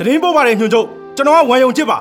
[0.00, 1.98] တရင်ပို့ပါတယ်ညွှန်ချုပ်ကျွန်တော်ကဝမ်ယုံချစ်ပါ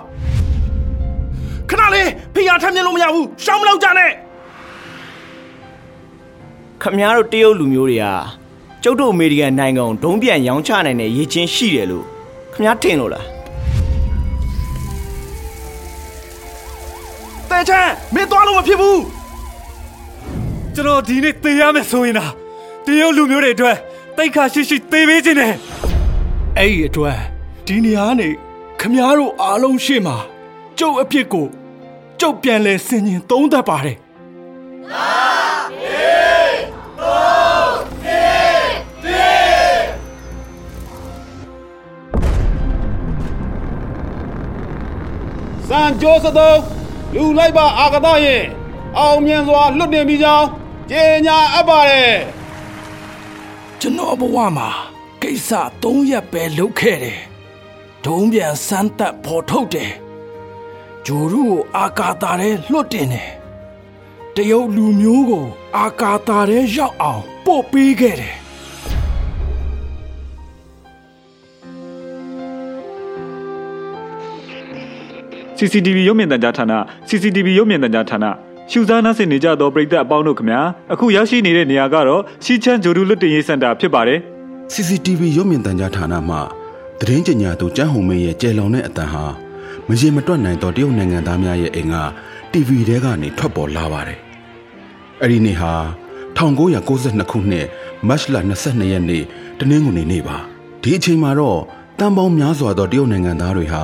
[1.69, 4.11] ခဏလေးဖိအားထမ်းမြင်လို့မရဘူးရှောင်းမလောက်ကြနဲ့
[6.81, 8.05] ခမများတို့တရုတ်လူမျိုးတွေက
[8.83, 12.05] ကျုပ်တို့အမေရိကန်နိုင်ငံကိုဒုံးပြန်ရောင်းချနိုင်တဲ့ရည်ချင်းရှိတယ်လို့
[12.53, 13.25] ခမများထင်လို့လား
[17.49, 19.01] တဲချမ်းမင်းသွားလို့မဖြစ်ဘူး
[20.75, 22.31] ကျွန်တော်ဒီနေ့သေရမယ်ဆိုရင်လား
[22.85, 23.77] တရုတ်လူမျိုးတွေအတွက်
[24.17, 25.53] တိတ်ခါရှိရှိသေပေးခြင်းနဲ့
[26.57, 27.38] အဲ့ဒီအတွက်
[27.71, 28.29] ဒီနေရာနေ
[28.79, 30.17] ခမားတို့အားလုံးရှေ့မှာ
[30.79, 31.47] ကျုပ်အဖြစ်ကို
[32.19, 33.97] ကျုပ်ပြန်လဲဆင်ញင်သုံးသပ်ပါတယ်
[45.67, 46.59] စံကြိုးစသုံး
[47.13, 48.43] လူလိုက်ပါအာကသရဲ့
[48.97, 50.47] အောင်မြင်စွာလွတ်တင်ပြီးကြောင်း
[50.91, 52.15] ကြေညာအပ်ပါတယ်
[53.79, 54.69] ကျွန်တော်ဘဝမှာ
[55.21, 55.49] ကိစ္စ
[55.83, 57.19] ၃ရက်ပဲလုပ်ခဲ့တယ်
[58.05, 59.91] ဒုံးပြန်စမ်းသက်ပေါ်ထုတ်တယ်
[61.05, 63.29] ဂျိုရုကိုအာကာတာထဲလွတ်တင်တယ်
[64.35, 65.45] တရုတ်လူမျိုးကို
[65.77, 68.35] အာကာတာထဲရောက်အောင်ပို့ပေးခဲ့တယ်
[75.57, 76.65] CCTV ရုပ်မြင်သံကြားဌာန
[77.07, 78.25] CCTV ရုပ်မြင်သံကြားဌာန
[78.71, 80.61] ရှုစားနားဆင်နေကြသောပရိသတ်အပေါင်းတို့ခမညာ
[80.93, 84.19] အခုရောက်ရှိနေတဲ့နေရာကတော့ရှီချန်ဂျိုဒူလွတ်တင်ရေးစင်တာဖြစ်ပါတယ်
[84.73, 86.58] CCTV ရုပ်မြင်သံကြားဌာနမှ
[86.99, 89.25] သတင်းကြညာသူကျန်းဟုံမင်းရဲ့ကြဲလောင်တဲ့အတန်ဟာ
[89.87, 91.95] မရင်မတွက်နိုင်သောတရုတ်နိုင်ငံသားများရဲ့အိမ်က
[92.51, 94.19] TV ထဲကနေထွက်ပေါ်လာပါတယ်။
[95.21, 95.73] အဲ့ဒီနေ့ဟာ
[96.37, 97.67] 1992ခုနှစ်
[98.07, 99.23] မတ်လ22ရက်နေ့
[99.59, 100.37] တနင်္ဂနွေနေ့ပါ။
[100.81, 101.59] ဒီအချိန်မှာတော့
[101.99, 103.83] တန်ပေါင်းများစွာသောတရုတ်နိုင်ငံသားတွေဟာ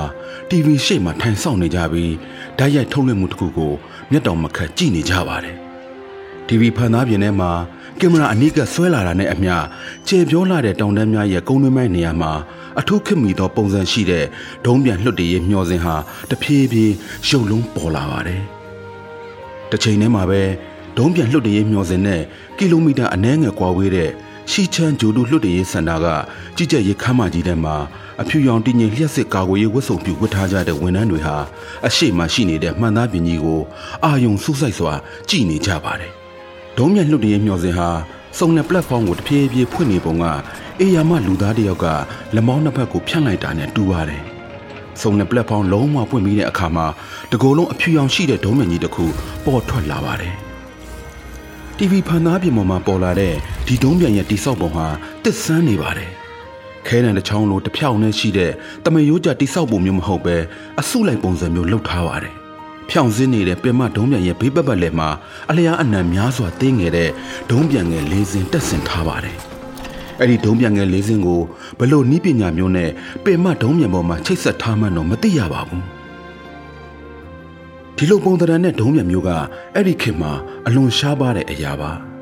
[0.50, 2.14] TV ရှေ့မှာထိုင်ဆောင်နေကြပြီး
[2.58, 3.72] ဓာတ်ရိုက်ထုတ်လွှင့်မှုတစ်ခုကို
[4.10, 5.56] မျက်တောင်မခတ်ကြည့်နေကြပါတယ်။
[6.48, 7.50] TV ဖန်သားပြင်ထဲမှာ
[8.00, 9.54] ကင်မရာအနီးကဆွဲလာတာနဲ့အမျှ
[10.08, 12.32] ကျေပြောလာတဲ့တောင်တန်းများရဲ့ကုန်းတွင်းပိုင်းနေရာမှာ
[12.80, 14.24] အထူးခက်မီသောပုံစံရှိတဲ့
[14.64, 15.94] ဒုံးပြန်လွှတ်တရေးမျောစဉ်ဟာ
[16.30, 16.94] တဖြည်းဖြည်း
[17.28, 18.42] ရုပ်လုံးပေါ်လာပါတယ်။
[19.70, 20.42] တစ်ချိန်တည်းမှာပဲ
[20.96, 22.22] ဒုံးပြန်လွှတ်တရေးမျောစဉ်နဲ့
[22.56, 24.10] ကီလိုမီတာအနည်းငယ်ကွာဝေးတဲ့
[24.50, 26.06] ရှီချန်ဂျိုဒူလွှတ်တရေးစင်တာက
[26.56, 27.76] ကြီးကြပ်ရေးခမ်းမကြီးထဲမှာ
[28.20, 31.36] အဖြူရောင်တည်ငြိမ်လျှက်စစ်ကာကွယ်ရေးဝတ်စုံပြုဝတ်ထားကြတဲ့ဝန်ထမ်းတွေဟာ
[31.86, 33.60] အရှိမရှိနေတဲ့မှန်သားပင်ကြီးကို
[34.04, 34.92] အာယုံစူးစိုက်စွာ
[35.28, 36.12] ကြည်နေကြပါတယ်။
[36.78, 37.88] ဒုံးမြန်လွတ်တရေးမျှော်စင်ဟာ
[38.38, 40.24] စုံတဲ့ platform ကိုတဖြည်းဖြည်းဖွင့်နေပုံက
[40.80, 41.86] အေယာမလူသားတယောက်က
[42.34, 44.22] လက်မောင်းနှစ်ဖက်ကိုဖြန့်လိုက်တာနဲ့တူပါတယ်။
[45.02, 46.86] စုံတဲ့ platform လုံးဝပွင့်ပြီးတဲ့အခါမှာ
[47.32, 49.04] တကိုယ်လုံးအဖြူရောင်ရှိတဲ့ဒုံးမြန်ကြီးတစ်ခု
[49.44, 50.34] ပေါ်ထွက်လာပါတယ်။
[51.78, 53.34] TV ဖန်သားပြင်ပေါ်မှာပေါ်လာတဲ့
[53.66, 54.86] ဒီဒုံးပြန်ရဲ့တိဆောက်ပုံဟာ
[55.24, 56.10] တစ်ဆန်းနေပါတယ်။
[56.86, 58.52] ခဲနံတစ်ချောင်းလိုတစ်ဖြောင်နဲ့ရှိတဲ့
[58.84, 60.36] တမယိုးကြတိဆောက်ပုံမျိုးမဟုတ်ပဲ
[60.80, 62.36] အစုလိုက်ပုံစံမျိုးလှုပ်ထားပါတယ်။
[62.90, 65.08] ဖြောင်စင်းနေတဲ့ပင်မဒုံးပြန်ရဲ့ဘေးပတ်ပတ်လည်မှာ
[65.50, 67.10] အလျားအနံများစွာတင်းငယ်တဲ့
[67.50, 69.36] ဒုံးပြန်ငယ်လေးစင်းတက်ဆင်ထားပါတယ်။
[70.20, 71.40] အဲ့ဒီဒုံးပြန်ငယ်လေးစင်းကို
[71.78, 72.90] ဘလို့နီးပညာမျိုးနဲ့
[73.24, 75.82] ပင်မဒုံးပြန်ပေါ်မှာချိတ်ဆက်ထားမှတော့မသိရပါဘူး။
[77.96, 79.30] ဒီလိုပုံသဏ္ဍာန်နဲ့ဒုံးပြန်မျိုးက
[79.74, 80.32] အဲ့ဒီခေတ်မှာ
[80.66, 81.92] အလွန်ရှားပါတဲ့အရာပါ။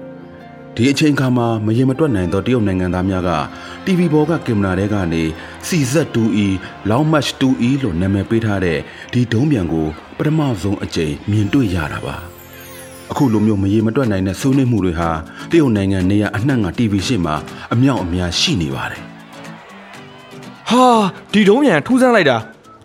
[0.76, 3.30] ဒီအချိန်ခါမှာမရင်မတွက်နိုင်သောတရုတ်နိုင်ငံသားများက
[3.84, 5.22] TV ဘောကကင်မရာထဲကနေ
[5.68, 6.46] CZ2E
[6.90, 8.78] Long March 2E လို့နာမည်ပေးထားတဲ့
[9.12, 9.86] ဒီဒုံးပြန်ကို
[10.18, 12.16] ပထမဆုံးအကြိမ်မြင်တွေ့ရတာပါ
[13.10, 15.10] အခုလိုမျိုးမရေမတွက်နိုင်တဲ့စိုးနှိမ်မှုတွေဟာ
[15.50, 17.34] တရုတ်နိုင်ငံနေရအနှံ့က TV ရှေ့မှာ
[17.74, 19.02] အမြောက်အများရှိနေပါတယ်
[20.70, 20.84] ဟာ
[21.32, 22.36] ဒီဒုံးမြန်ထူးဆန်းလိုက်တာ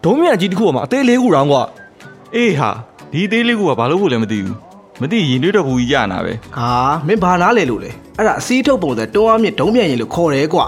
[0.05, 1.63] ဒုံးမြန်ကြီးတစ်ခုမှာအသေးလေးခုတောင်ကွာ
[2.35, 2.69] အေးဟာ
[3.11, 4.68] ဒီအသေးလေးခုကဘာလို့ဖို့လဲမသိဘူး
[5.01, 6.69] မသိရင်တွေးတော့ဘူးကြီးရနာပဲဟာ
[7.07, 10.65] မင်းဘာနားလဲလို့လဲအဲ့ဒါအစည်းထုတ်ပုံစံတွန်းအားမြင့်ဒုံးမြန်ရင်လို့ခေါ်တယ်ကွာ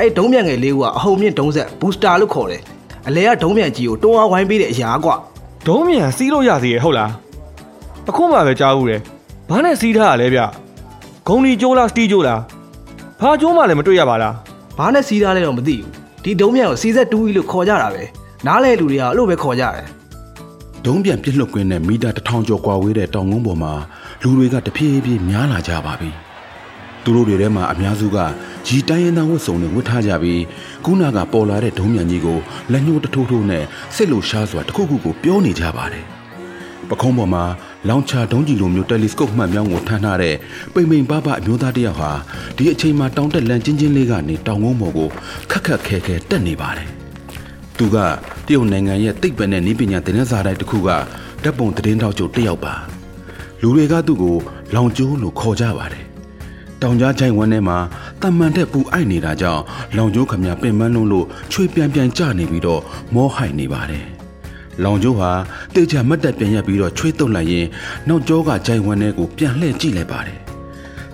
[0.00, 2.62] အဲ့ဒုံးမြန်ငယ်လေးကအဟုန်မြင့်ဒုံးဆက်ဘူစတာလို့ခေါ်တယ်
[3.08, 5.14] အလဲကဒုံးမြန်ကြီးကိုတွန်းအားဝိုင်းပေးတဲ့အရာကွာ
[5.66, 7.10] ဒုံးမြန်စီးလို့ရသေးရဲ့ဟုတ်လား
[8.08, 9.00] အခုမှပဲကြားဘူးတယ်
[9.48, 10.40] ဘာနဲ့စီးထားရလဲဗျ
[11.26, 12.40] ဂုံဒီကျိုးလားစတီကျိုးလား
[13.20, 14.34] ဘာကျိုးမှလည်းမတွေ့ရပါလား
[14.78, 15.88] ဘာနဲ့စီးထားလဲတော့မသိဘူး
[16.24, 18.02] ဒီဒုံးမြန်ကိုစီးဆက်တူးကြီးလို့ခေါ်ကြတာပဲ
[18.46, 19.86] နားလဲလူတွေကအဲ့လိုပဲခေါ်ကြတယ်
[20.86, 23.72] ဒုံးပြန်ပြစ်လွတ်ကွင်းနဲ့မီတာတစ်ထောင်ကျော်ကွာဝေးတဲ့တောင်ကုန်းပေါ်မှာ
[24.22, 26.10] လူတွေကတဖြည်းဖြည်းများလာကြပါပြီ။
[27.02, 28.18] သူတို့တွေထဲမှာအများစုက
[28.66, 30.42] ဂျီတိုင်းရင်သားဝတ်စုံတွေဝတ်ထားကြပြီး
[30.84, 32.38] ခုနကပေါ်လာတဲ့ဒုံးမြန်ကြီးကို
[32.72, 33.64] လက်ညှိုးတထိုးထိုးနဲ့
[33.94, 36.04] စိတ်လိုရှားစွာတခုခုကိုပြောနေကြပါတယ်။
[36.90, 37.44] ပခုံးပေါ်မှာ
[37.88, 40.36] လောင်ချာဒုံးကြီးလိုမျိုးတယ်လီစကုပ်မှတ်မြောင်းကိုထမ်းထားတဲ့
[40.74, 42.12] ပိန်ပိန်ပပအမျိုးသားတယောက်ဟာ
[42.56, 45.08] ဒီအချိန်မှာတောင်တက်လန်ချင်းချင်းလေးကနေတောင်ကုန်းပေါ်ကို
[45.50, 46.90] ခက်ခက်ခဲခဲတက်နေပါတယ်။
[47.78, 47.96] သူက
[48.46, 50.96] တရုတ်နိုင်ငံရဲ့တိတ်ပံတဲ့နည်းပညာသင်တန်းစာတိုက်တစ်ခုကဓာ
[51.44, 52.74] တ်ပုံသတင်းထောက်ချုပ်တယောက်ပါ
[53.60, 54.36] လူတွေကသူ့ကို
[54.74, 56.04] လောင်ကျိုးလို့ခေါ်ကြပါတယ်
[56.82, 57.78] တောင်ကြားချိုင်ဝမ်းထဲမှာ
[58.22, 59.62] တမန်တဲ့ပူအိုက်နေတာကြောင့်
[59.96, 62.82] လောင်ကျိုးခမပင်ပန်းလုံးလို့ချွေပြန်ပြန်ကျနေပြီးတော့
[63.14, 64.04] မောဟိုက်နေပါတယ်
[64.84, 65.30] လောင်ကျိုးဟာ
[65.74, 67.66] တေချာမတ်တက်ပြန်ရက်ပြီးတော့ချွေးတုတ်လိုက်ရင်
[68.08, 70.38] နောက်ကျောကဂျိုင်ဝမ်းထဲကိုပြန်လှည့်ကြည့်လိုက်ပါတယ်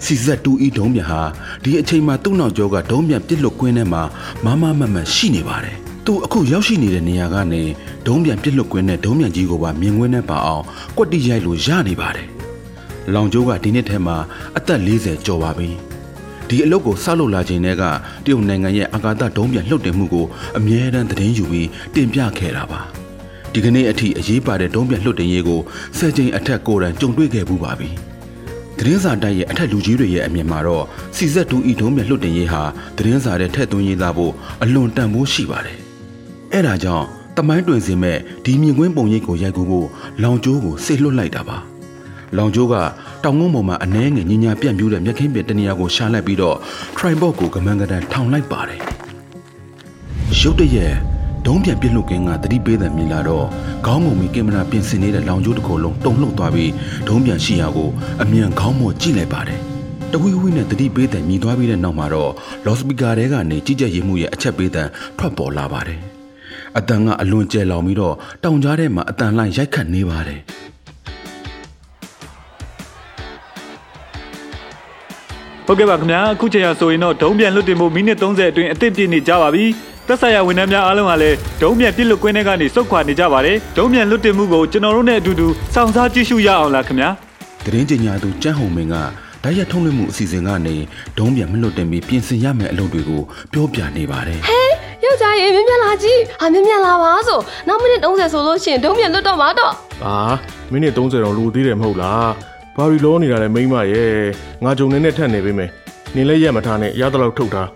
[0.05, 1.21] စီဇက်တူဤဒုံးမြဟာ
[1.63, 4.03] ဒီအချိန်မှာသူ့နောက်ကျောကဒုံးမြပြစ်လွတ်ကွင်းထဲမှာ
[4.45, 7.63] မမမမရှိနေပါတယ် သူသူအခုရောက်ရှိနေတဲ့နေရာကနေ
[8.07, 10.65] ဒုံးပြန်ပြစ်လွတ်ကွင်းနဲ့ဒုံးပြန်ကြီးကိုပါမြင်ကွင်းနဲ့ပါအောင်
[10.97, 12.29] ကွက်တိရိုက်လို့ရနေပါတယ်။
[13.15, 14.17] လောင်ကျိုးကဒီနှစ်ထဲမှာ
[14.57, 15.69] အသက်40ကျော်ပါပြီ။
[16.49, 17.85] ဒီအလုပ်ကိုဆောက်လုပ်လာချိန်တည်းက
[18.25, 20.27] တရုတ်နိုင်ငံရဲ့အာကာသဒုံးပြန်လှုပ်တင်မှုကို
[20.59, 22.81] အမြဲတမ်းသတင်းယူပြီးတင်ပြခဲ့တာပါ။
[23.53, 25.61] ဒီကနေ့အထိအရေးပါတဲ့ဒုံးပြန်လှုပ်တင်ရေးကို
[25.99, 27.89] ဆယ်ချိန်အထက်ကိုယ်တိုင်ကြုံတွေ့ခဲ့မှုပါပြီ။
[28.79, 30.85] သတင်းစာတိုက်ရဲ့အထက်လူကြီးတွေရဲ့အမြင်မှာတော့
[31.17, 32.63] စီဇက်တူဤဒုံးမြတ်လွတ်တင်ရေးဟာ
[32.97, 34.33] သတင်းစာတဲ့ထက်သွင်းရေးသားဖို့
[34.63, 35.80] အလွန်တန်ဖိုးရှိပါတယ်။
[36.53, 37.07] အဲဒါကြောင့်
[37.37, 39.89] တမိုင်းတွင်စင်မဲ့ဒီမြင်ကွင်းပုံရိပ်ကိုရိုက်ကူဖို့
[40.23, 41.59] လောင်ကျိုးကိုဆေလွတ်လိုက်တာပါ။
[42.37, 42.75] လောင်ကျိုးက
[43.25, 46.57] တောင်ငုံပေါ်မှာအနှဲငယ်ညညာပြန့်ပြူးတဲ့မြက်ခင်းပင်တနေရာကိုရှာလိုက်ပြီးတော့
[46.97, 48.81] tripod ကိုကမန်ကတန်ထောင်လိုက်ပါတယ်။
[50.41, 50.95] ရုတ်တရက်
[51.47, 53.47] ဒုံးပြန်ပြစ်လွတ်ကင်းကတတိပေးတဲ့မြင်လာတော့
[53.87, 56.73] ခေါင်းငုံမီကင်မရာပြင်ဆင်နေတဲ့လောင်ကျိုးတစ်ခုလုံးတုံလှုပ်သွားပြီး
[57.09, 57.91] ဒုံးပြန်ရှိရာကို
[58.23, 59.61] အမြန်ခေါင်းမော့ကြည့်လိုက်ပါတယ်။
[60.13, 62.33] တဝီဝီနဲ့တတိပေးတဲ့မြည်သွားပြီးတဲ့နောက်မှာတော့
[62.67, 64.89] လော့စပီကာတဲကနေကြီးကြပ်ရေးမှုရဲ့အချက်ပေးတဲ့
[65.19, 66.01] ထွက်ပေါ်လာပါတယ်။
[66.79, 68.15] အတန်ကအလွန်ကျဲလောင်ပြီးတော့
[68.45, 70.41] တောင်ကြားထဲမှာအတန်လိုက်ရိုက်ခတ်နေပါတယ်။
[75.67, 79.65] ဟုတ်ကဲ့ပါခင်ဗျာအခုချိန်ရဆိုရင်တော့ဒုံးပြန်လွတ်တင်မှုမိနစ်30အတွင်းအသစ်ပြည့်နေကြပါပြီ
[80.07, 87.11] သက်ဆိုင်ရာဝန်ထမ်းများအားလုံးကလည်းဒုံးပြန်ပြစ်လွတ်ကွင်းထဲကနေစုတ်ခွာနေကြပါတယ်ဒုံးပြန်လွတ်တင်မှုကိုကျွန်တော်တို့နဲ့အတူတူစောင့်စားကြည့်ရှုရအောင်လားခင်ဗျာ
[87.65, 88.95] သတင်းကြညာသူကျန်းဟုံမင်းက
[89.45, 90.77] ဓာတ်ရထုံးလွှင့်မှုအစီအစဉ်ကနေ
[91.19, 93.23] ဒုံးပြန်မလွတ်တင်ပြီးပြင်ဆင်ရမယ့်အလုပ်တွေကို
[93.53, 94.60] ပြောပြနေပါတယ်
[95.05, 99.73] ယောက်ျားရေမြင်မြန်လာကြည့်ဟာမြင်မြန်လာပါဆိုနောက်မိနစ်30ဆိုလို့ရှိရင်ဒုံးမြန်လွတ်တော့မှာတော့
[100.05, 100.17] အာ
[100.73, 102.31] မိနစ်30တော့လူသေးတယ်မဟုတ်လား
[102.77, 104.13] ဘာရီလောနေတာလဲမိမရဲ့
[104.65, 105.71] ငါကြုံနေနဲ့ထက်နေပေးမယ်
[106.15, 107.69] နင်လည်းရက်မထားနဲ့ရသလောက်ထုတ်ထား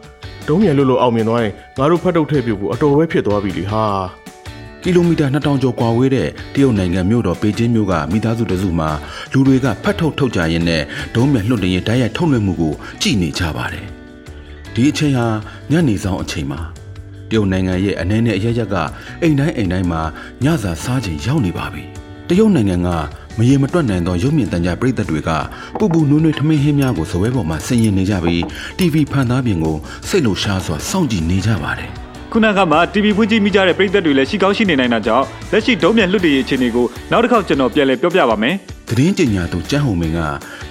[0.49, 3.85] ဒုံးမြန်လွတ်လို့အောင်မြင်သွားရင်ငါတို့ဖတ်ထုတ်ထည့်ပြဖို့အတော်ပဲဖြစ်သွားပြီလေဟာ။
[4.83, 8.91] ကီလိုမီတာ2000ကျော်ကွာဝေးတဲ့တရုတ်နိုင်ငံမြို့တော်ပေကျင်းမြို့ကမိသားစုတစုမှာ
[9.33, 10.83] လူတွေကဖတ်ထုတ်ထုတ်ကြရင်းနဲ့
[11.15, 13.87] ဒုံးပြန်လွတ်တင်ရေးဓာတ်ရိုက်ထုတ်လွှင့်မှုကိုကြည့်နေကြပါတယ်။
[14.75, 15.27] ဒီအချိန်ဟာ
[15.71, 16.84] ညနေဆောင်အချိန်မှာတ
[17.35, 18.75] ရုတ်နိုင်ငံရဲ့အနေနဲ့အရရက်က
[19.23, 20.03] အိမ်တိုင်းအိမ်တိုင်းမှာ
[20.45, 21.85] ညစာစားချိန်ရောက်နေပါပြီ။
[22.29, 22.89] တရုတ်နိုင်ငံက
[23.39, 25.31] မရေမတွက်နိုင်သောရုပ်မြင်သံကြားပရိသတ်တွေက
[25.79, 28.41] ပူပူနွေးနွေးထမင်းဟင်းများကိုဇပွဲပေါ်မှာဆင်ရင်နေကြပြီး
[28.79, 29.77] TV ဖန်သားပြင်ကို
[30.09, 31.91] စိတ်လှရှားစွာစောင့်ကြည့်နေကြပါတယ်။
[32.33, 38.55] ခုနကမှ TV ဖွင့်ကြည့်မိကြတဲ့ပရိသတ်တွေလည်းရှိကောင်းရှိနေနိုင်တာကြောင့်လက်ရှိဒုံးပြန်လွတ်တင်ရေးအခြေအနေကိုနောက်တစ်ခေါက်ကျွန်တော်ပြန်လည်ပြောပြပါမယ်
[38.89, 40.21] သတင်းကြညာသူကျန်းဟုံမင်းက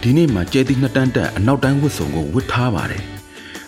[0.01, 3.03] ဒီနေ့မှကျဲသီးနှစ်တန်းတက်အနောက်တိုင်းဝတ်စုံကိုဝတ်ထားပါတယ်။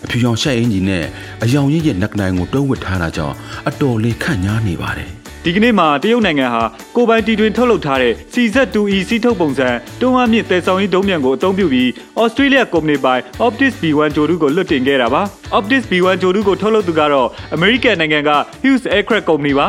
[0.05, 1.03] အဖြူရောင်ရှက်အင်ကြီးနဲ့
[1.43, 3.35] အယောင်ရည်ရဲ့နက်နိုင်ကိုတွဲဝတ်ထားတာကြောင့်
[3.69, 5.09] အတော်လေးခန့်ညားနေပါတယ်
[5.43, 6.63] ဒီကနေ့မှာတရုတ်နိုင်ငံဟာ
[6.95, 9.69] ကိုပိုင်တီတွင်ထုတ်လုပ်ထားတဲ့ CZ2E စီးထုတ်ပုံစံ
[10.01, 11.87] တွန်းအားမြင့်တဲဆောင်ရေးဒုံးမြန်ကိုအသုံးပြုပြီး
[12.21, 15.21] Australia ကုမ္ပဏီပိုင် Optis B1 ဂျိုဒူကိုလွတ်တင်ခဲ့တာပါ
[15.57, 18.31] Optis B1 ဂျိုဒူကိုထုတ်လုပ်သူကတော့ American နိုင်ငံက
[18.63, 19.67] Hughes Aircraft ကုမ္ပဏီပါ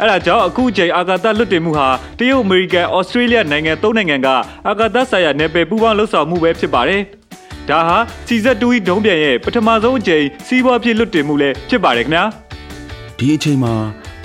[0.00, 1.88] အဲ့ဒါကြောင့်အခုအချိန်အာကာသလွတ်တင်မှုဟာ
[2.18, 4.28] တရုတ်အမေရိကန်ဩစတြေးလျနိုင်ငံသုံးနိုင်ငံက
[4.68, 7.02] အာကာသဆိုင်ရာနယ်ပယ်ပူးပေါင်းလှုပ်ဆောင်မှုပဲဖြစ်ပါတယ်။
[7.68, 7.96] ဒါဟာ
[8.26, 12.24] စီဇက်တူဒုံးပြန်ရဲ့ပထမဆုံးအကြိမ်စီးပွားဖြစ်လွတ်တင်မှုလည်းဖြစ်ပါတယ်ခင်ဗျာ။
[13.18, 13.72] ဒီအချိန်မှာ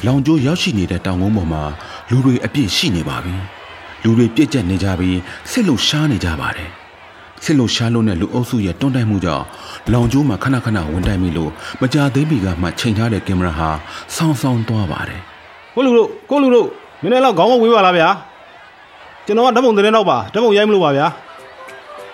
[0.05, 1.63] လောင်ကျိုးရောက်ရှိနေတဲ့တောင်ကုန်းပေါ်မှာ
[2.09, 3.35] လူတွေအပြည့်ရှိနေပါပြီ။
[4.03, 5.17] လူတွေပြည့်ကျက်နေကြပြီး
[5.51, 6.69] ဆစ်လို့ရှားနေကြပါတယ်။
[7.43, 9.45] ဆစ်လို့ရှားလို့နဲ့လူအုပ်စုရဲ့တွန်းတိုက်မှုကြောင့်
[9.91, 13.69] လောင်ကျိုးမှာခဏခဏဝင်တိုက်မိလို့မကြသေးမီကမှချိန်ထားတဲ့ကင်မရာဟာ
[14.15, 15.21] ဆောင်းဆောင်းသွားပါတယ်။
[15.75, 16.67] ကိုလူတို့ကိုလူတို့
[17.01, 18.09] နည်းနည်းတော့ခေါင်းမဝေးပါလားဗျာ
[19.25, 21.07] ကျွန်တော်ကဓာတ်ပုံသတင်းတော့ပါဓာတ်ပုံရိုက်မလို့ပါဗျာ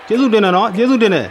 [0.08, 1.28] ကျေးဇူးတင်တယ်နော်ကျေးဇူးတင်တယ်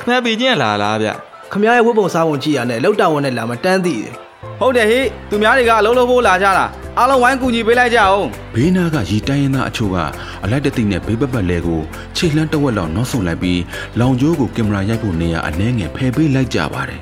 [0.00, 1.08] ခမရပေချင်းလာလားဗျ
[1.52, 4.12] ခမရရဲ့ဝတ်ပုံစားပုံကြည့်ရနဲ့လောက်တာဝန်နဲ့လာမတန်းသိတယ်
[4.60, 6.66] ဟုတ်တယ်ဟေ့သူများတွေကအလုံးလုံးဖို့လာကြတာ
[6.98, 9.96] အားလုံးဝိုင်းကူညီပေးလိုက်ကြအောင်ဘေးနားကရီတိုင်းရင်သားအချို့က
[10.44, 11.80] အလိုက်တသိနဲ့ဘေးပတ်ပတ်လဲကို
[12.16, 13.60] ခြေလှမ်းတစ်ဝက်လောက်နောက်ဆုတ်လိုက်ပြီး
[14.00, 17.00] လောင်ကျိုးကိုကင်မရာရိုက်ဖို့နေရာအနှဲငယ်ဖယ်ပေးလိုက်ကြပါတယ်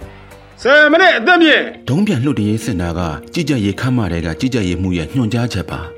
[0.62, 3.00] 10မိနစ်အသက်မြင့်။ဒုံးပြန်လှုပ်တရေးစင်တာက
[3.34, 5.82] ကြည်ကြရေးခမ်းမတွေကကြည်ကြရေးမှုရဲ့ညွှန်ကြားချက်ပါ။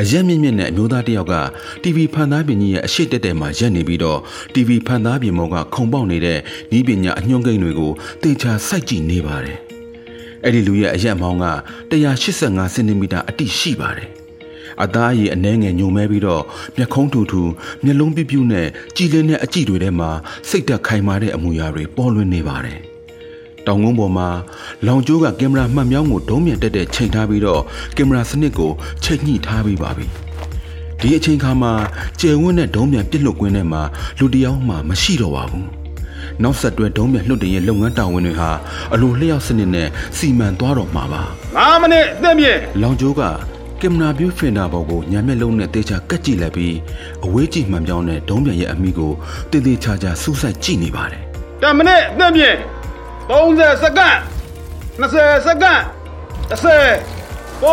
[0.00, 1.36] အရက်မြင့်မြင့်နဲ့အမျိုးသားတစ်ယောက်က
[1.82, 4.20] TV ဖန်သားပြင်ကြီးရဲ့အရှိတက်တက်မှာရက်နေပြီးတော့
[4.54, 6.38] TV ဖန်သားပြင်မောကခုံပေါက်နေတဲ့
[6.78, 9.58] ဤပညာအညွှန်းကိန်းတွေကိုတေချာစိုက်ကြည့်နေပါတယ်။
[10.44, 11.46] အဲ့ဒီလူရဲ့အရက်မောင်းက
[11.90, 14.08] 185စင်တီမီတာအတိရှိပါတယ်။
[14.82, 16.42] အသားအရည်အနှဲငယ်ညုံမဲပြီးတော့
[16.76, 17.42] မျက်ခုံးထူထူ
[17.84, 20.10] မျက်လုံးပြူးပြူးနဲ့ကြည်လင်းတဲ့အကြည့်တွေထဲမှာ
[20.48, 22.80] စိတ်သက်ခိုင်မာတဲ့အမူအရာတွေပေါ်လွင်နေပါတယ်။
[23.68, 24.28] တောင်ကုန်းပေါ်မှာ
[24.86, 27.62] လောင်ကျိုးကကင်မရာမှတ်မြောင်းကိုဒုံးမြန်တက်တက်ချိန်ထားပြီးတော့
[27.96, 28.70] ကင်မရာစနစ်ကို
[29.04, 30.06] ချိန်ညှိထားပြီးပါပြီ။
[31.00, 31.72] ဒီအချိန်ခါမှာ
[32.20, 33.82] ကျယ်ဝန်းတဲ့ဒုံးမြန်ပြစ်လွတ်ကွင်းထဲမှာ
[34.18, 35.66] လူတစ်ယောက်မှမရှိတော့ပါဘူး။
[36.42, 38.50] နောက်ဆက်တွဲဒုံးမြန်လွတ်တင်ရဲ့လုပ်ငန်းတာဝန်တွေဟာ
[38.94, 41.22] အလိုလျှောက်စနစ်နဲ့စီမံသွားတော့မှာပါ။
[41.58, 43.22] 5မိနစ်အသက်မြင့်လောင်ကျိုးက
[43.82, 46.76] ကင်မရာဗျူးဖင်တာပေါ်ကိုညာမျက်လုံးနဲ့တေချာကတ်ကြည့်လိုက်ပြီး
[47.24, 49.12] အဝေးကြည့်မှန်ပြောင်းတဲ့ဒုံးပြန်ရဲ့အမိကို
[49.50, 51.22] တည်တည်ချာချာစူးစိုက်ကြည့်နေပါတယ်
[51.62, 52.56] 10မိနစ်အသက်မြင့်
[53.28, 54.18] 30စက္ကန့်
[55.00, 55.82] 20စက္ကန့်
[56.50, 56.62] 10
[57.62, 57.68] 9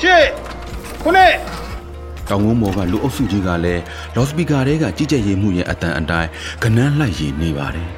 [0.00, 1.60] 8 9။
[2.28, 3.82] တောင်ကုန်းပေါ်ကလူအုပ်စုကြီးကလည်း
[4.14, 6.28] လော့စပီကာတွေကကြီးကြပ်ရေးမှုရဲ့အတန်အတိုင်း
[6.62, 7.88] ကနန်းလိုက်ရည်နေပါတယ်။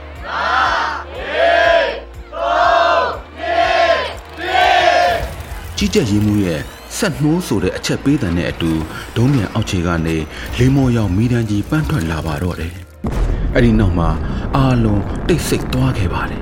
[5.77, 6.61] ကြီးကြပ်ရေးမှုရဲ့
[6.99, 8.73] ဆက်နှိုးဆိုတဲ့အချက်ပေးတဲ့နဲ့အတူ
[9.17, 10.17] ဒုံးမြန်အောက်ခြေကနေ
[10.59, 12.73] လေးမော်ရောက်မိတန်းကြီးပန်းထွက်လာပါတော့တယ်။
[13.55, 14.11] အဲ့ဒီနောက်မှာ
[14.57, 16.42] အာလုံးတိတ်ဆိတ်သွားခဲ့ပါတယ်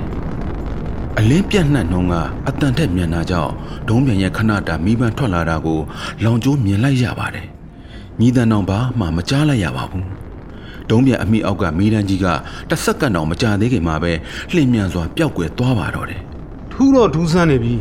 [1.19, 2.13] အလင်းပြန့်နှံ့နှုံက
[2.47, 3.51] အတန်ထက်မြန်တာကြောင့်
[3.89, 5.79] ဒုံးမြန်ရဲ့ခဏတာမိပန်းထွက်လာတာကို
[6.23, 7.45] လောင်ကျိုးမြင်လိုက်ရပါတယ်။
[8.19, 10.05] ညီတန်တော်ဘာမှမကြားလိုက်ရပါဘူး။
[10.89, 12.25] ဒုံးပြန်အမိအောက်ကမိတန်းကြီးက
[12.69, 14.11] တစ်စက္ကန့်တောင်မကြာသေးခင်မှာပဲ
[14.53, 16.21] လှင်မြန်စွာပျောက်ကွယ်သွားပါတော့တယ်။
[16.71, 17.75] ထူးတော့ထူးဆန်းနေပြီ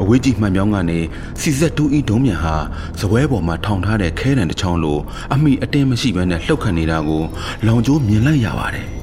[0.00, 0.98] အဝေးကြီးမှန်ပြောင်းကနေ
[1.40, 2.56] စီဇက်တူဤဒုံးမြန်ဟာ
[3.00, 4.98] ဇပွဲပေါ်မှာထောင်ထားတဲ့ခဲတံတစ်ချောင်းလို
[5.32, 7.22] အမိအတင်းမရှိဘဲနဲ့လှုပ်ခတ်နေတာကို
[7.66, 8.88] လောင်ကျိုးမြင်လိုက်ရပါတယ်။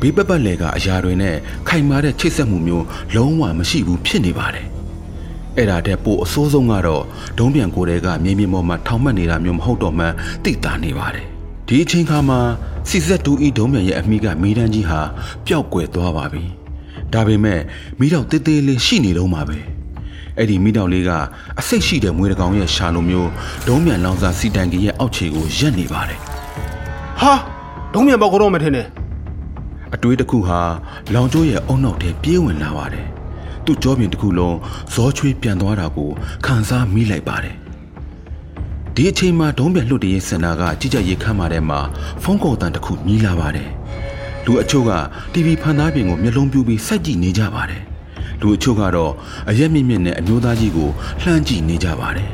[0.00, 1.36] ဘေးပပတ်လေကအရာတွေနဲ့
[1.68, 4.66] ခိုင်မာတဲ့ချိတ်ဆက်မှုမျိုးလုံးဝမရှိဘူးဖြစ်နေပါတယ်။
[5.56, 7.04] အဲ့ဒါတဲ့ပိုအဆိုးဆုံးကတော့
[7.38, 10.06] ဒုံးပြန်ကိုယ်တွေကမြေမြင့်ပေါ်မှာထောင်မှတ်နေတာမျိုးမဟုတ်တော့မှ
[10.44, 11.26] သိတာနေပါတယ်။
[11.68, 12.40] ဒီအချိန်ခါမှာ
[12.88, 15.00] စီဇက်တူဤဒုံးမြန်ရဲ့အမိကမီးတန်းကြီးဟာ
[15.46, 16.44] ပျောက်ကွယ်သွားပါပြီ။
[17.12, 17.60] ဒါပေမဲ့
[17.98, 19.58] မီးတော့တေးသေးလေးရှိနေတော့မှာပဲ။
[20.38, 21.10] အဲ့ဒီမိတောက်လေးက
[21.60, 23.30] အစိတ်ရှိတဲ့မွေးတကောင်ရဲ့ရှာလိုမျိုး
[23.66, 26.18] ဒုံးမြန်လောင်စာစီတန်ကြီးရဲ့အောက်ခြေကိုရက်နေပါတယ်
[27.20, 27.32] ဟာ
[27.94, 28.86] ဒုံးမြန်ပေါက်ကတော့မထင်နဲ့
[29.94, 30.60] အတွေးတစ်ခုဟာ
[31.14, 33.06] လောင်ကျိုးရဲ့အုံနောက်ထဲပြေးဝင်လာပါတယ်
[33.64, 34.56] သူ့ကြောပြင်တစ်ခုလုံး
[34.94, 36.10] ဇောချွေးပြန်သွားတာကို
[36.46, 37.56] ခံစားမိလိုက်ပါတယ်
[38.94, 41.80] ဒီအချိန်မှာဒုံးပြန်လွတ်တည်ရေးစင်တာကကြည်ကြရေးခမ်းမာထဲမှာ
[42.22, 43.70] ဖုန်းကော်တန်တစ်ခုမြည်လာပါတယ်
[44.44, 44.92] လူအချို့က
[45.32, 47.82] TV ဖန်သားပြင်ကိုမျက်လုံးပြူပြီးစိုက်ကြည့်နေကြပါတယ်
[48.40, 49.12] လူအချို့ကတော့
[49.50, 50.90] အရက်မြင့်မြင့်နဲ့အမျိုးသားကြီးကို
[51.22, 52.30] လှမ်းကြည့်နေကြပါတယ်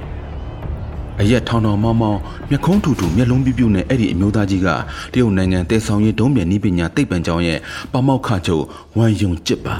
[1.20, 2.20] အရက်ထောင်ထောင်မောင်းမောင်း
[2.50, 4.68] မျက်ခုံးထူထူမျက်လုံးပြူးပြူးနဲ့အဲ့ဒီအမျိုးသားကြီးက
[5.12, 7.58] တရုတ်နိုင်ငံတဲဆောင်ရေးဒုံးပြန်နည်းပညာသိပ္ပံကျောင်းရဲ့
[7.92, 8.64] ပမောက္ခချုပ်
[8.96, 9.76] ဝမ်ယုံကျစ်ပါ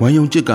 [0.00, 0.54] ဝမ်ယုံကျစ်က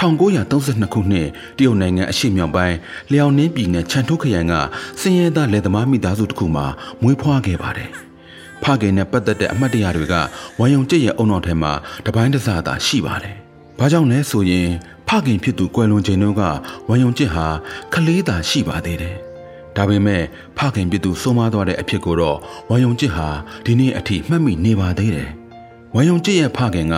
[0.00, 1.28] 1932ခုနှစ်
[1.58, 2.76] တရုတ်နိုင်ငံအရှေ့မြောက်ပိုင်း
[3.12, 4.54] လျောင်နှင်းပြည်နယ်ချန်ထုခရိုင်က
[5.00, 6.66] စင်ရဲသားလယ်သမားမိသားစုတစ်ခုမှာ
[7.02, 7.90] မွေးဖွားခဲ့ပါတယ်။
[8.62, 10.14] ဖခင်နဲ့ပတ်သက်တဲ့အမှတ်တရတွေက
[10.58, 11.72] ဝမ်ယုံကျစ်ရဲ့အုံနောက်ထဲမှာ
[12.06, 13.36] တပိုင်းတစသာရှိပါတယ်။
[13.78, 14.68] ဘာကြောင့်လဲဆိုရင်
[15.12, 16.42] ဖခင်ဖြစ်သူကွယ်လွန်ချိန်တုန်းက
[16.88, 17.46] ဝမ်ယုံကျစ်ဟာ
[17.92, 19.16] ကလေးသာရှိပါသေးတယ်။
[19.76, 20.22] ဒါပေမဲ့
[20.56, 22.38] ဖခင်ဖြစ်သူဆုံးမသွားတဲ့အဖြစ်ကိုတော့
[22.70, 23.28] ဝမ်ယုံကျစ်ဟာ
[23.64, 25.30] ဒီနေ့အထိမှတ်မိနေပါသေးတယ်။
[25.94, 26.96] ဝမ်ယုံကျစ်ရဲ့ဖခင်က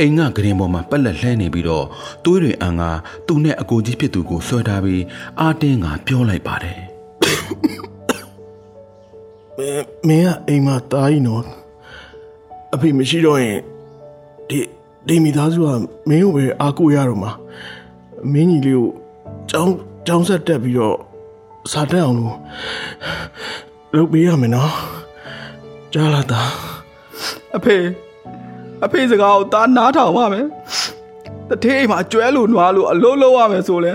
[0.00, 1.86] အိမ်ကဂရင်ပေါ်မှာပက်လက်လှဲနေပြီးတော့
[2.24, 2.82] သွေးတွေအန်က
[3.26, 5.02] သူ့နဲ့အကိုကြီးဖြစ်သူကိုဆွဲထားပြီး
[5.40, 6.80] အာတင်းကပြောလိုက်ပါတယ်
[9.56, 11.42] မင်းမင်းကအိမ်မှာတားကြီးနော်
[12.74, 13.58] အဖေမရှိတော့ရင်
[14.48, 14.58] ဒီ
[15.06, 15.68] ဒီမိသားစုက
[16.08, 17.32] မင်းကိုပဲအားကိုးရတော့မှာ
[18.32, 18.88] မင်းကြီးလေးကို
[19.50, 19.72] ចောင်း
[20.06, 20.96] ចောင်းဆက်တက်ပြီးတော့
[21.72, 22.36] စာတက်အောင်လို့
[23.94, 24.72] လုပ်ပေးရမယ်နော်
[25.92, 26.42] ကြားလာတာ
[27.56, 27.76] အဖေ
[28.84, 30.46] အဖေစကားကိုသားနားထောင်ပါမယ်
[31.48, 33.92] တထေးအိမ်မှာကျွဲလို့နွားလို့အလုံးလုံးရမယ်ဆိုလဲ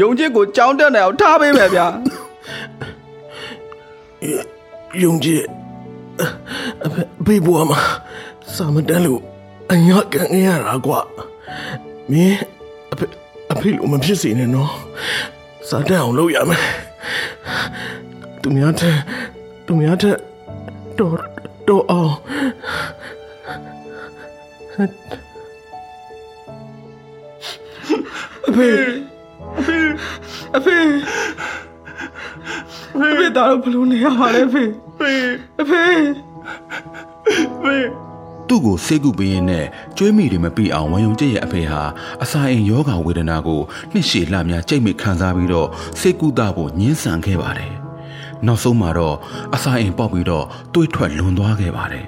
[0.00, 1.86] ယုံချစ်ကိုကြောင်းတက်နေအောင်ထားပေးမယ်ဗျာ
[5.02, 5.42] ယုံကြည်
[6.84, 7.80] အဖေအဖေဘွားမှာ
[8.56, 9.22] စာမတန်းလို့
[9.72, 11.00] အညာကန်ရတာကွာ
[12.10, 12.38] မင်း
[12.92, 13.06] အဖေ
[13.52, 14.72] အဖေလို့မဖြစ်စေနဲ့နော်
[15.68, 16.64] စာတက်အောင်လုပ်ရမယ်
[18.42, 18.96] သူများတဲ့
[19.66, 20.16] သူများတဲ့
[20.98, 21.16] တော်
[21.68, 22.14] တော်အောင်
[28.48, 28.68] အဖေ
[29.58, 29.78] အဖေ
[30.56, 30.78] အဖေ
[32.96, 35.12] အဖေဒါတော့ဘလို့နေရပါလဲအဖေအဖေ
[35.60, 37.76] အဖေ
[38.48, 41.82] သူ့ကိုဆေးကုပေးရင်းနဲ့ကျွေးမိတွေမပြီးအောင်ဝမ်ယုံကျစ်ရဲ့အဖေဟာ
[42.22, 43.60] အစာအိမ်ယောဂဝေဒနာကို
[43.92, 45.68] နှစ်ရှည်လများကြိတ်မိခံစားပြီးတော့
[46.00, 47.72] ဆေးကုသဖို့ညှင်းဆန်ခဲ့ပါတယ်
[48.46, 49.16] နောက်ဆုံးမှာတော့
[49.54, 52.06] အစာအိမ်ပေါက်ပြီးတော့တွေးထွက်လွန်သွားခဲ့ပါတယ်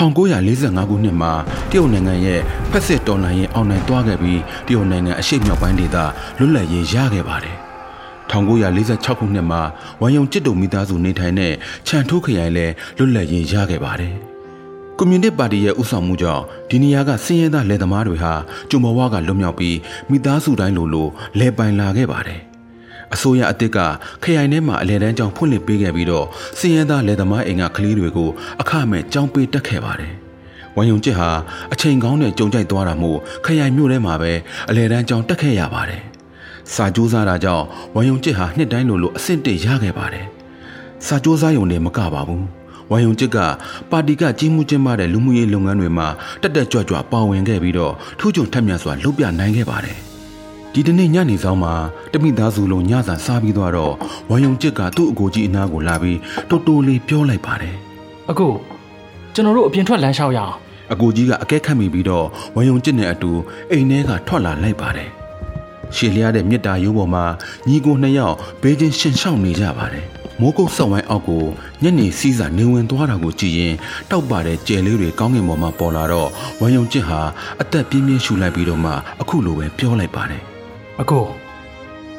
[0.00, 1.32] 1945ခုနှစ်မှာ
[1.70, 5.96] တရုတ်နိုင်ငံရဲ့ဖက်စစ်တော်လှန်ရေးအောင်နိုင်သွားခဲ့ပြီးတရုတ်နိုင်ငံအရှေ့မြောက်ပိုင်းဒေသ
[6.38, 7.69] လွတ်လပ်ရေးရခဲ့ပါတယ်
[8.30, 9.62] 1946ခုနှစ်မှာ
[10.00, 11.52] ဝမ်ယုံကျစ်တုံမိသားစုနေထိုင်တဲ့
[11.86, 12.66] ခြံထိုးခရိုင်လဲ
[12.98, 14.14] လွတ်လပ်ရေးရခဲ့ပါတယ်။
[14.98, 18.34] ကွန်မြူနစ်ပါတီရဲ့ဥဆောင်မှုကြောင့်ဒီနေရာကစင်းရဲသားလယ်သမားတွေဟာ
[18.70, 19.76] ကျုံဘဝကလွတ်မြောက်ပြီး
[20.10, 21.08] မိသားစုတိုင်းလိုလို
[21.38, 22.40] လဲပိုင်လာခဲ့ပါတယ်။
[23.14, 23.78] အစိုးရအစ်စ်က
[24.22, 26.26] ခရိုင်ထဲမှာအလဲတန်းကျောင်းဖွင့်လှစ်ပေးခဲ့ပြီးတော့
[26.58, 30.12] စင်းရဲသားလယ်သမားအိမ်ကကလေးတွေကိုအခမဲ့ကျောင်းပေးတက်ခဲ့ပါတယ်။
[30.76, 31.30] ဝမ်ယုံကျစ်ဟာ
[31.72, 34.32] အချိန်ကောင်းနဲ့ကြုံကြိုက်သွားတာမို့ခရိုင်မြို့ထဲမှာပဲ
[34.68, 36.02] အလဲတန်းကျောင်းတက်ခဲ့ရပါတယ်။
[36.74, 40.26] စာကြိုးစားတာကြောင့်ဝမ်ယုံကျစ်ဟာနှစ်တိုင်းလိုလိုအဆင့်တစ်ရခဲ့ပါတယ်။
[41.06, 42.42] စာကြိုးစားရုံနဲ့မကပါဘူး။
[42.90, 43.38] ဝမ်ယုံကျစ်က
[43.90, 46.08] ပါတီကကြီးမှုကျင်းပတဲ့လူမှုရေးလုပ်ငန်းတွေမှာ
[46.42, 49.98] တက်တက်ကြွကြွပါဝင်ခဲ့ပြီးတော့ထူးချွန်ထက်မြက်စွာလုပ်ပြနိုင်ခဲ့ပါတယ်။
[50.72, 51.74] ဒီတနေ့ညနေဆောင်မှာ
[52.12, 53.94] တမိသားစုလုံးညစာစားပြီးသွားတော့
[54.30, 57.74] ဝမ်ယုံကျစ်ကသူ့အကိုကြီးအနားကိုလာပြီးတိုးတိုးလေးပြောလိုက်ပါတယ်။
[58.30, 58.48] အခု
[59.34, 60.54] ကျွန်တော်တို့အပြင်ထွက်လမ်းလျှောက်ရအောင်
[60.92, 63.30] အကိုကြီးကအကဲခတ်မိပြီးတော့ဝမ်ယုံကျစ်နဲ့အတူ
[63.70, 65.10] အိမ်ထဲကထွက်လာလိုက်ပါတယ်။
[65.96, 67.24] ရှည်လျားတဲ့မြစ်တာရိုးပေါ်မှာ
[67.68, 70.06] ညီကိုနှစ်ယောက်ဘေးချင်းရှင်ရှောက်နေကြပါတယ်။
[70.40, 71.44] မိုးကုတ်ဆောက်ဝိုင်းအောက်ကို
[71.82, 73.74] ညနေစီးစာနေဝင်သွားတာကိုကြည့်ရင်
[74.10, 76.28] တောက်ပါတဲ့ကြယ်လေးတွေကောင်းကင်ပေါ်မှာပေါ်လာတော့
[76.60, 77.20] ဝမ်ယုံကျစ်ဟာ
[77.60, 80.42] အသက်ပြင်းပြင်းရှူလိုက်ပြီးတော့မှအခုလိုပဲပြောလိုက်ပါတယ်
[81.00, 81.24] အကို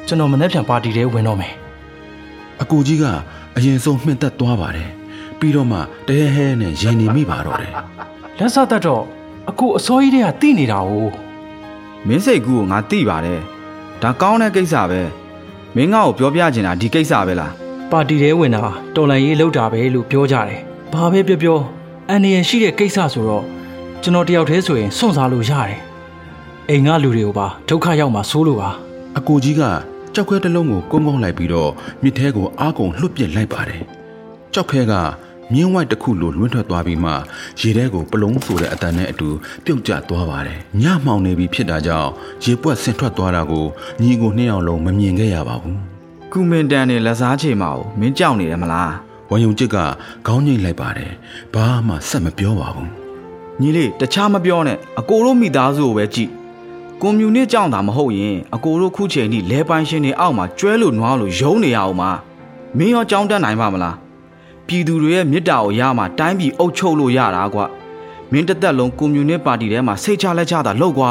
[0.06, 1.54] ကျွန်တော်မနေ့ပြန်ပါတီထဲဝင်တော့မယ်
[2.62, 3.04] အကူကြီးက
[3.56, 4.90] အရင်ဆုံးမှင့်သက်သွားပါတယ်
[5.38, 7.72] ပြီးတော့မှတဟဲဟဲနဲ့ရင်နေမိပါတော့တယ်
[8.38, 9.02] လက်စတတ်တော့
[9.50, 10.92] အကိုအစောကြီးတွေကတိနေတာ哦
[12.06, 13.40] မင်းစိတ်ကူးကိုငါသိပါတယ်
[14.02, 15.00] ဒါကောင်းတဲ့ကိစ္စပဲ
[15.76, 17.52] မင်းငါ့ကိုပြောပြချင်တာဒီကိစ္စပဲလား
[17.90, 18.62] ပါတီထဲဝင်တာ
[18.94, 20.60] တော်လန်ရေးလောက်တာပဲလို့ပြောကြတယ်
[20.92, 21.58] ဘာပဲပြောပြော
[22.08, 23.44] အန်ဒီရန်ရှိတဲ့ကိစ္စဆိုတော့
[24.02, 25.78] ကျွန်တော်တယောက်တည်းဆိုရင်စွန့်စားလို့ရတယ်
[26.68, 28.70] အိမ်ကလူတွေကိုပါဒုက္ခရောက်မှာစိုးလို့ပါ
[29.18, 29.62] အကူကြီးက
[30.14, 31.70] ကြောက်ခဲတစ်လုံးကိုကုန်းကုန်းလိုက်ပြီးတော့
[32.02, 33.82] မြစ်ထဲကိုအားကုန်လှုပ်ပစ်လိုက်ပါတယ်
[34.54, 34.92] ကြောက်ခဲက
[35.52, 37.12] မြင်းဝိုက်တစ်ခုလိုလွင့်ထွက်သွားပြီးမှ
[37.60, 39.28] ရေထဲကိုပလုံးဆိုတဲ့အတန်နဲ့အတူ
[39.64, 42.10] ပြုတ်ကျသွားပါတယ်ညမှောင်နေပြီဖြစ်တာကြောင့်
[42.44, 43.66] ရေပွက်ဆင်ထွက်သွားတာကို
[44.00, 45.78] ညီကိုနှစ်ယောက်လုံးမမြင်ခဲ့ရပါဘူး
[46.32, 48.92] ကုမင်တန်နဲ့လက်စားချေမှာကိုမင်းကြောက်နေတယ်မလား
[49.30, 49.76] ဝမ်ယုံကျစ်က
[50.26, 51.12] ခေါင်းငိမ့်လိုက်ပါတယ်
[51.54, 52.90] ဘာမှဆက်မပြောပါဘူး
[53.60, 56.30] ညီလေးတခြားမပြောနဲ့အကိုတို့မိသားစုကိုပဲကြည့်
[57.02, 62.02] ကွန်မြူနစ်ကြောင့်သာမဟုတ်ရင်အကိုတို့ခုချိန်ထိလဲပိုင်းရှင်တွေအောက်မှာကျွဲလို့နွားလို့ယုံနေရအောင်မ
[62.78, 63.96] မင်းရောကြောင်းတက်နိုင်ပါမလား
[64.66, 67.60] ပြည်သူတွေရဲ့မေတ္တာကိုရမှတိုင်းပြည်အုပ်ချုပ်လို့ရတာကွ
[68.32, 71.10] မင်းတစ်သက်လုံးကွန်မြူနစ်ပါတီထဲမှာစိတ်ချလက်ချတာလောက်ကွာ